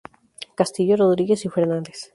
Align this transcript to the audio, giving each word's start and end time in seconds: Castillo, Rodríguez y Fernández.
Castillo, 0.55 0.97
Rodríguez 0.97 1.45
y 1.45 1.49
Fernández. 1.49 2.09